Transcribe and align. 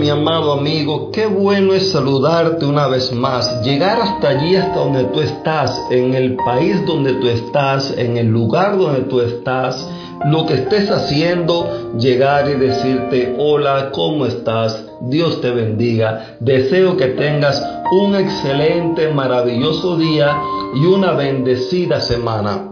mi 0.00 0.08
amado 0.08 0.54
amigo, 0.54 1.10
qué 1.12 1.26
bueno 1.26 1.74
es 1.74 1.92
saludarte 1.92 2.64
una 2.64 2.88
vez 2.88 3.12
más, 3.12 3.62
llegar 3.62 4.00
hasta 4.00 4.30
allí, 4.30 4.56
hasta 4.56 4.80
donde 4.80 5.04
tú 5.04 5.20
estás, 5.20 5.78
en 5.90 6.14
el 6.14 6.36
país 6.36 6.86
donde 6.86 7.12
tú 7.14 7.28
estás, 7.28 7.92
en 7.98 8.16
el 8.16 8.28
lugar 8.28 8.78
donde 8.78 9.02
tú 9.02 9.20
estás, 9.20 9.86
lo 10.24 10.46
que 10.46 10.54
estés 10.54 10.90
haciendo, 10.90 11.92
llegar 11.98 12.48
y 12.48 12.54
decirte, 12.54 13.36
hola, 13.38 13.90
¿cómo 13.92 14.24
estás? 14.24 14.86
Dios 15.02 15.42
te 15.42 15.50
bendiga. 15.50 16.36
Deseo 16.40 16.96
que 16.96 17.08
tengas 17.08 17.62
un 17.92 18.14
excelente, 18.14 19.12
maravilloso 19.12 19.98
día 19.98 20.34
y 20.76 20.86
una 20.86 21.12
bendecida 21.12 22.00
semana. 22.00 22.69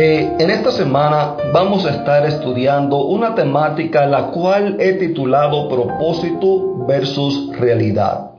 Eh, 0.00 0.36
en 0.38 0.48
esta 0.48 0.70
semana 0.70 1.34
vamos 1.52 1.84
a 1.84 1.90
estar 1.90 2.24
estudiando 2.24 3.06
una 3.06 3.34
temática 3.34 4.06
la 4.06 4.28
cual 4.28 4.76
he 4.78 4.92
titulado 4.92 5.68
propósito 5.68 6.86
versus 6.86 7.50
realidad. 7.58 8.30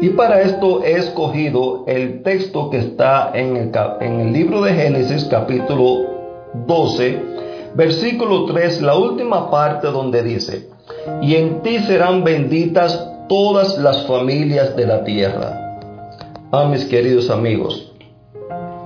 Y 0.00 0.10
para 0.10 0.42
esto 0.42 0.84
he 0.84 0.92
escogido 0.92 1.82
el 1.88 2.22
texto 2.22 2.70
que 2.70 2.78
está 2.78 3.32
en 3.34 3.56
el, 3.56 3.72
en 4.00 4.20
el 4.20 4.32
libro 4.32 4.62
de 4.62 4.74
Génesis 4.74 5.24
capítulo 5.24 6.06
12, 6.68 7.20
versículo 7.74 8.44
3, 8.44 8.82
la 8.82 8.94
última 8.96 9.50
parte 9.50 9.88
donde 9.88 10.22
dice, 10.22 10.68
y 11.20 11.34
en 11.34 11.62
ti 11.62 11.80
serán 11.80 12.22
benditas 12.22 13.08
todas 13.28 13.76
las 13.76 14.06
familias 14.06 14.76
de 14.76 14.86
la 14.86 15.02
tierra. 15.02 15.80
Ah, 16.52 16.68
mis 16.70 16.84
queridos 16.84 17.28
amigos, 17.28 17.92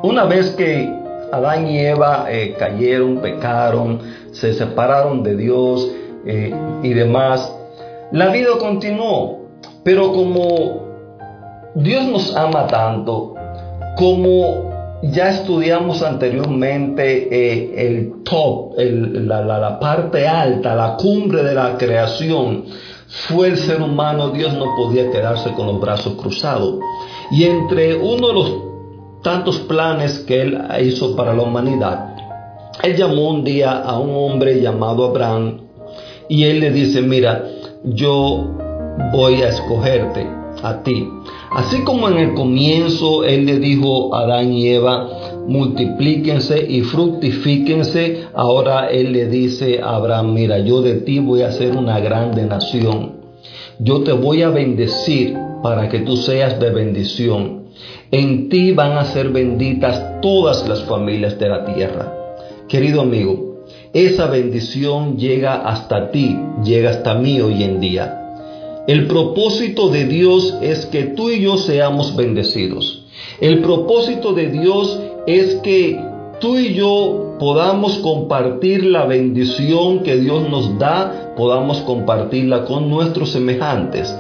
una 0.03 0.25
vez 0.25 0.53
que 0.53 1.05
Adán 1.33 1.69
y 1.69 1.79
Eva 1.79 2.27
eh, 2.29 2.55
cayeron, 2.59 3.19
pecaron, 3.19 4.01
se 4.33 4.55
separaron 4.55 5.23
de 5.23 5.37
Dios 5.37 5.91
eh, 6.27 6.55
y 6.83 6.95
demás. 6.95 7.53
La 8.13 8.29
vida 8.29 8.51
continuó, 8.59 9.49
pero 9.83 10.13
como 10.13 10.87
Dios 11.75 12.05
nos 12.05 12.37
ama 12.37 12.67
tanto, 12.67 13.35
como 13.97 14.99
ya 15.03 15.31
estudiamos 15.31 16.03
anteriormente 16.03 17.29
eh, 17.31 17.87
el 17.89 18.23
top, 18.25 18.75
la, 18.79 19.43
la 19.43 19.79
parte 19.79 20.27
alta, 20.27 20.75
la 20.75 20.97
cumbre 20.97 21.43
de 21.43 21.55
la 21.55 21.77
creación, 21.77 22.65
fue 23.09 23.49
el 23.49 23.57
ser 23.57 23.81
humano, 23.81 24.31
Dios 24.31 24.55
no 24.55 24.75
podía 24.77 25.11
quedarse 25.11 25.53
con 25.53 25.67
los 25.67 25.81
brazos 25.81 26.15
cruzados. 26.15 26.81
Y 27.31 27.45
entre 27.45 27.97
uno 27.97 28.29
de 28.29 28.35
los 28.35 28.66
tantos 29.27 29.59
planes 29.59 30.21
que 30.21 30.41
él 30.41 30.57
hizo 30.85 31.17
para 31.17 31.35
la 31.35 31.43
humanidad, 31.43 32.15
él 32.81 32.95
llamó 32.95 33.31
un 33.31 33.43
día 33.43 33.73
a 33.73 33.99
un 33.99 34.11
hombre 34.15 34.61
llamado 34.61 35.05
Abraham 35.05 35.63
y 36.29 36.45
él 36.45 36.61
le 36.61 36.71
dice, 36.71 37.03
mira, 37.03 37.45
yo 37.83 38.55
voy 39.13 39.43
a 39.43 39.49
escogerte 39.49 40.25
a 40.63 40.81
ti. 40.85 41.09
Así 41.51 41.83
como 41.83 42.09
en 42.09 42.19
el 42.19 42.35
comienzo 42.35 43.25
él 43.25 43.47
le 43.47 43.59
dijo 43.59 44.15
a 44.15 44.21
Adán 44.21 44.53
y 44.53 44.69
Eva, 44.69 45.09
multiplíquense 45.49 46.65
y 46.65 46.83
fructifíquense, 46.83 48.27
ahora 48.33 48.91
él 48.91 49.11
le 49.11 49.27
dice 49.27 49.81
a 49.83 49.97
Abraham, 49.97 50.35
mira, 50.35 50.61
yo 50.61 50.83
de 50.83 51.01
ti 51.01 51.19
voy 51.19 51.43
a 51.43 51.51
ser 51.51 51.77
una 51.77 51.99
grande 51.99 52.45
nación. 52.45 53.17
Yo 53.81 54.05
te 54.05 54.13
voy 54.13 54.43
a 54.43 54.51
bendecir 54.51 55.37
para 55.65 55.89
que 55.89 55.99
tú 55.99 56.17
seas 56.17 56.61
de 56.61 56.71
bendición. 56.71 57.66
En 58.11 58.49
ti 58.49 58.73
van 58.73 58.99
a 58.99 59.05
ser 59.05 59.31
benditas 59.31 60.21
todas 60.21 60.69
las 60.69 60.85
familias 60.85 61.39
de 61.39 61.49
la 61.49 61.65
tierra. 61.65 62.13
Querido 62.69 63.01
amigo, 63.01 63.65
esa 63.93 64.27
bendición 64.27 65.17
llega 65.17 65.57
hasta 65.57 66.11
ti, 66.11 66.39
llega 66.65 66.91
hasta 66.91 67.15
mí 67.15 67.41
hoy 67.41 67.63
en 67.63 67.81
día. 67.81 68.23
El 68.87 69.07
propósito 69.07 69.89
de 69.89 70.05
Dios 70.07 70.57
es 70.63 70.87
que 70.87 71.03
tú 71.05 71.31
y 71.31 71.41
yo 71.41 71.57
seamos 71.59 72.15
bendecidos. 72.15 73.05
El 73.41 73.61
propósito 73.61 74.33
de 74.33 74.49
Dios 74.49 75.01
es 75.27 75.57
que 75.57 76.01
tú 76.41 76.59
y 76.59 76.75
yo 76.75 77.37
podamos 77.41 77.99
compartir 77.99 78.85
la 78.85 79.05
bendición 79.07 80.05
que 80.05 80.17
Dios 80.17 80.49
nos 80.49 80.79
da, 80.79 81.35
podamos 81.37 81.79
compartirla 81.79 82.65
con 82.65 82.89
nuestros 82.89 83.33
semejantes 83.33 84.15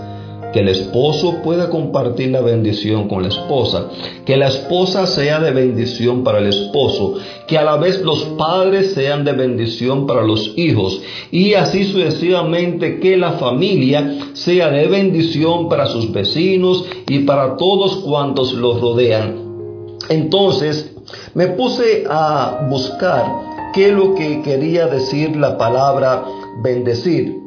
que 0.52 0.60
el 0.60 0.68
esposo 0.68 1.42
pueda 1.42 1.68
compartir 1.70 2.30
la 2.30 2.40
bendición 2.40 3.08
con 3.08 3.22
la 3.22 3.28
esposa, 3.28 3.88
que 4.24 4.36
la 4.36 4.48
esposa 4.48 5.06
sea 5.06 5.40
de 5.40 5.50
bendición 5.50 6.24
para 6.24 6.38
el 6.38 6.46
esposo, 6.46 7.14
que 7.46 7.58
a 7.58 7.64
la 7.64 7.76
vez 7.76 8.00
los 8.02 8.24
padres 8.38 8.92
sean 8.92 9.24
de 9.24 9.32
bendición 9.32 10.06
para 10.06 10.22
los 10.22 10.52
hijos 10.56 11.00
y 11.30 11.54
así 11.54 11.84
sucesivamente 11.84 13.00
que 13.00 13.16
la 13.16 13.32
familia 13.32 14.30
sea 14.32 14.70
de 14.70 14.86
bendición 14.86 15.68
para 15.68 15.86
sus 15.86 16.12
vecinos 16.12 16.84
y 17.08 17.20
para 17.20 17.56
todos 17.56 17.96
cuantos 17.96 18.52
los 18.52 18.80
rodean. 18.80 19.46
Entonces 20.08 20.92
me 21.34 21.48
puse 21.48 22.04
a 22.08 22.66
buscar 22.70 23.24
qué 23.72 23.88
es 23.88 23.92
lo 23.92 24.14
que 24.14 24.42
quería 24.42 24.86
decir 24.86 25.36
la 25.36 25.58
palabra 25.58 26.24
bendecir. 26.62 27.40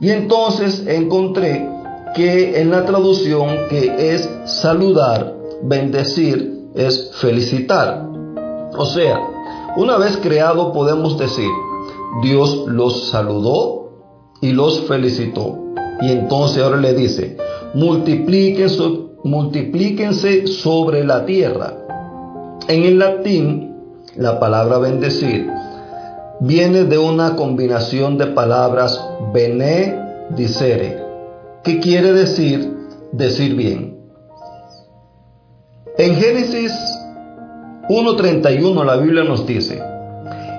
Y 0.00 0.10
entonces 0.10 0.84
encontré 0.86 1.66
que 2.14 2.60
en 2.60 2.70
la 2.70 2.84
traducción 2.84 3.68
que 3.68 4.14
es 4.14 4.28
saludar, 4.44 5.34
bendecir, 5.62 6.70
es 6.74 7.10
felicitar. 7.14 8.08
O 8.76 8.86
sea, 8.86 9.20
una 9.76 9.96
vez 9.98 10.16
creado 10.18 10.72
podemos 10.72 11.18
decir, 11.18 11.48
Dios 12.22 12.64
los 12.66 13.08
saludó 13.08 13.90
y 14.40 14.52
los 14.52 14.82
felicitó. 14.82 15.58
Y 16.00 16.10
entonces 16.10 16.62
ahora 16.62 16.78
le 16.78 16.94
dice, 16.94 17.36
multiplíquense, 17.74 18.82
multiplíquense 19.24 20.46
sobre 20.46 21.04
la 21.04 21.24
tierra. 21.24 21.78
En 22.68 22.82
el 22.84 22.98
latín, 22.98 23.76
la 24.16 24.38
palabra 24.38 24.78
bendecir 24.78 25.48
viene 26.40 26.84
de 26.84 26.98
una 26.98 27.36
combinación 27.36 28.18
de 28.18 28.26
palabras 28.26 29.00
benedicere, 29.32 31.01
¿Qué 31.64 31.78
quiere 31.78 32.12
decir 32.12 32.72
decir 33.12 33.54
bien? 33.54 33.96
En 35.96 36.16
Génesis 36.16 36.72
1.31 37.88 38.84
la 38.84 38.96
Biblia 38.96 39.22
nos 39.22 39.46
dice, 39.46 39.80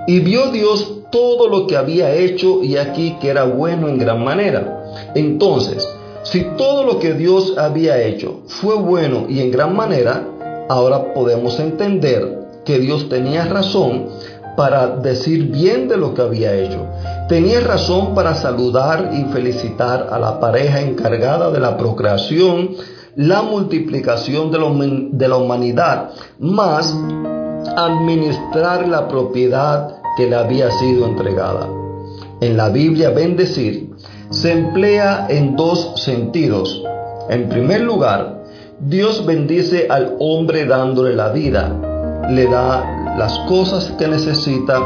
y 0.07 0.19
vio 0.21 0.51
Dios 0.51 1.01
todo 1.11 1.49
lo 1.49 1.67
que 1.67 1.75
había 1.75 2.13
hecho 2.13 2.63
y 2.63 2.77
aquí 2.77 3.17
que 3.19 3.29
era 3.29 3.43
bueno 3.43 3.89
en 3.89 3.97
gran 3.97 4.23
manera. 4.23 5.11
Entonces, 5.13 5.85
si 6.23 6.45
todo 6.57 6.85
lo 6.85 6.99
que 6.99 7.13
Dios 7.13 7.57
había 7.57 8.01
hecho 8.01 8.41
fue 8.47 8.75
bueno 8.75 9.25
y 9.27 9.41
en 9.41 9.51
gran 9.51 9.75
manera, 9.75 10.25
ahora 10.69 11.13
podemos 11.13 11.59
entender 11.59 12.39
que 12.63 12.79
Dios 12.79 13.09
tenía 13.09 13.43
razón 13.45 14.07
para 14.55 14.87
decir 14.87 15.51
bien 15.51 15.87
de 15.87 15.97
lo 15.97 16.13
que 16.13 16.21
había 16.21 16.53
hecho. 16.53 16.87
Tenía 17.27 17.59
razón 17.61 18.13
para 18.13 18.35
saludar 18.35 19.11
y 19.13 19.23
felicitar 19.31 20.09
a 20.11 20.19
la 20.19 20.39
pareja 20.39 20.81
encargada 20.81 21.51
de 21.51 21.59
la 21.59 21.77
procreación, 21.77 22.71
la 23.15 23.41
multiplicación 23.41 24.51
de 24.51 25.27
la, 25.27 25.37
humanidad, 25.37 26.11
más 26.39 26.95
administrar 27.77 28.87
la 28.87 29.07
propiedad 29.07 29.95
que 30.17 30.27
le 30.27 30.35
había 30.35 30.69
sido 30.71 31.07
entregada. 31.07 31.69
En 32.41 32.57
la 32.57 32.69
Biblia, 32.69 33.11
bendecir 33.11 33.93
se 34.29 34.51
emplea 34.51 35.27
en 35.29 35.55
dos 35.55 35.93
sentidos. 35.95 36.83
En 37.29 37.49
primer 37.49 37.81
lugar, 37.81 38.43
Dios 38.79 39.25
bendice 39.25 39.87
al 39.89 40.15
hombre 40.19 40.65
dándole 40.65 41.15
la 41.15 41.29
vida, 41.29 42.27
le 42.29 42.47
da 42.47 43.02
las 43.17 43.37
cosas 43.47 43.91
que 43.97 44.07
necesita. 44.07 44.79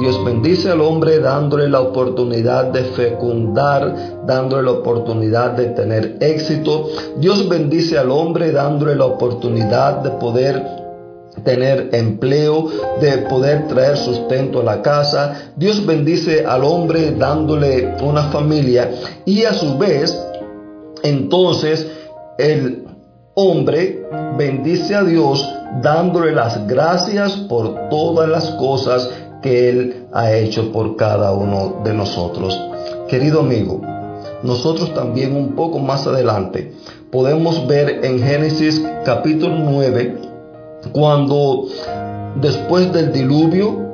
Dios 0.00 0.22
bendice 0.24 0.70
al 0.70 0.80
hombre 0.80 1.18
dándole 1.18 1.68
la 1.68 1.80
oportunidad 1.80 2.66
de 2.66 2.84
fecundar, 2.84 4.24
dándole 4.26 4.64
la 4.64 4.72
oportunidad 4.72 5.52
de 5.52 5.66
tener 5.66 6.16
éxito. 6.20 6.88
Dios 7.18 7.48
bendice 7.48 7.98
al 7.98 8.10
hombre 8.10 8.52
dándole 8.52 8.94
la 8.94 9.06
oportunidad 9.06 10.02
de 10.02 10.10
poder 10.12 10.80
tener 11.44 11.90
empleo, 11.92 12.68
de 13.00 13.18
poder 13.28 13.68
traer 13.68 13.96
sustento 13.96 14.60
a 14.60 14.64
la 14.64 14.82
casa. 14.82 15.50
Dios 15.56 15.84
bendice 15.84 16.44
al 16.44 16.64
hombre 16.64 17.12
dándole 17.12 17.94
una 18.02 18.24
familia 18.24 18.90
y 19.24 19.44
a 19.44 19.54
su 19.54 19.78
vez, 19.78 20.18
entonces, 21.02 21.86
el 22.38 22.84
hombre 23.34 24.06
bendice 24.36 24.94
a 24.94 25.04
Dios 25.04 25.46
dándole 25.82 26.32
las 26.32 26.66
gracias 26.66 27.32
por 27.48 27.88
todas 27.88 28.28
las 28.28 28.50
cosas 28.52 29.08
que 29.42 29.68
Él 29.70 30.06
ha 30.12 30.32
hecho 30.32 30.72
por 30.72 30.96
cada 30.96 31.32
uno 31.32 31.80
de 31.84 31.94
nosotros. 31.94 32.58
Querido 33.08 33.40
amigo, 33.40 33.80
nosotros 34.42 34.92
también 34.94 35.34
un 35.36 35.54
poco 35.54 35.78
más 35.78 36.06
adelante 36.06 36.74
podemos 37.10 37.66
ver 37.66 38.04
en 38.04 38.20
Génesis 38.20 38.84
capítulo 39.04 39.54
9, 39.56 40.16
cuando 40.92 41.66
después 42.40 42.92
del 42.92 43.12
diluvio 43.12 43.90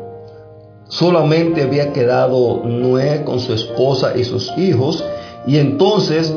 solamente 0.89 1.63
había 1.63 1.93
quedado 1.93 2.63
Noé 2.65 3.25
con 3.25 3.41
su 3.41 3.53
esposa 3.53 4.17
y 4.17 4.25
sus 4.25 4.57
hijos, 4.57 5.05
Y 5.47 5.59
entonces, 5.59 6.35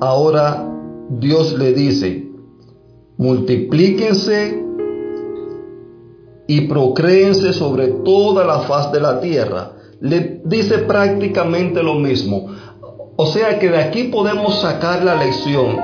ahora 0.00 0.73
Dios 1.10 1.58
le 1.58 1.72
dice, 1.72 2.28
multiplíquense 3.16 4.64
y 6.46 6.62
procréense 6.62 7.52
sobre 7.52 7.88
toda 7.88 8.44
la 8.44 8.60
faz 8.60 8.92
de 8.92 9.00
la 9.00 9.20
tierra. 9.20 9.72
Le 10.00 10.40
dice 10.44 10.78
prácticamente 10.78 11.82
lo 11.82 11.94
mismo. 11.94 12.48
O 13.16 13.26
sea 13.26 13.58
que 13.58 13.70
de 13.70 13.78
aquí 13.78 14.04
podemos 14.04 14.60
sacar 14.60 15.04
la 15.04 15.14
lección 15.14 15.78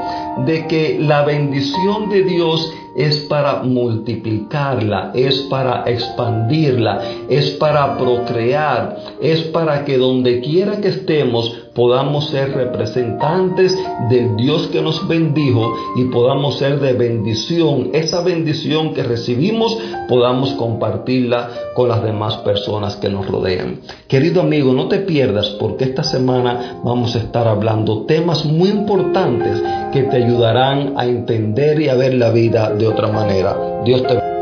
de 0.47 0.67
que 0.67 0.99
la 1.01 1.25
bendición 1.25 2.09
de 2.09 2.25
Dios 2.25 2.73
es 2.97 3.21
para 3.21 3.63
multiplicarla, 3.63 5.13
es 5.15 5.41
para 5.43 5.85
expandirla, 5.87 7.01
es 7.29 7.51
para 7.53 7.97
procrear, 7.97 8.97
es 9.21 9.43
para 9.45 9.85
que 9.85 9.99
donde 9.99 10.41
quiera 10.41 10.81
que 10.81 10.89
estemos 10.89 11.55
podamos 11.75 12.29
ser 12.29 12.53
representantes 12.53 13.77
del 14.09 14.37
Dios 14.37 14.67
que 14.69 14.83
nos 14.83 15.07
bendijo 15.07 15.73
y 15.97 16.05
podamos 16.05 16.59
ser 16.59 16.81
de 16.81 16.93
bendición. 16.93 17.91
Esa 17.93 18.23
bendición 18.23 18.93
que 18.93 19.03
recibimos 19.03 19.79
podamos 20.09 20.53
compartirla 20.55 21.49
con 21.75 21.89
las 21.89 22.03
demás 22.03 22.39
personas 22.39 22.97
que 22.97 23.09
nos 23.09 23.27
rodean. 23.27 23.81
Querido 24.09 24.41
amigo, 24.43 24.73
no 24.73 24.89
te 24.89 24.99
pierdas 24.99 25.51
porque 25.61 25.85
esta 25.85 26.03
semana 26.03 26.81
vamos 26.85 27.15
a 27.15 27.21
estar 27.21 27.47
hablando 27.47 28.03
temas 28.03 28.45
muy 28.45 28.71
importantes 28.71 29.63
que 29.93 30.03
te 30.03 30.17
ayudarán 30.17 30.95
a 30.97 31.07
entender 31.07 31.81
y 31.81 31.89
a 31.89 31.95
ver 31.95 32.15
la 32.15 32.31
vida 32.31 32.75
de 32.81 32.89
otra 32.89 33.09
manera. 33.09 33.55
Dios 33.85 34.03
te 34.07 34.40